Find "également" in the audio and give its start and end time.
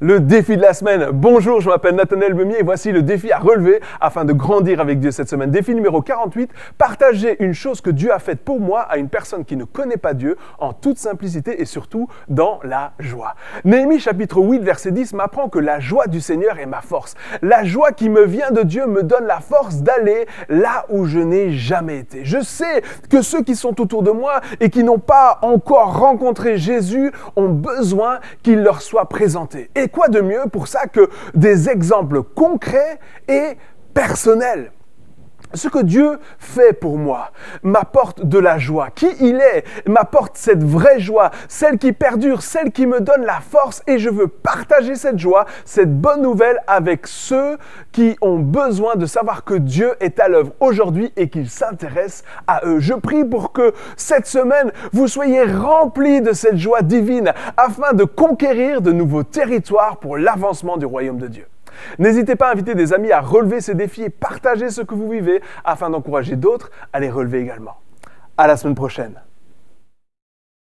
67.40-67.76